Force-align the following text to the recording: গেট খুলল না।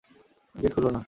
গেট 0.55 0.71
খুলল 0.75 0.87
না। 0.87 0.99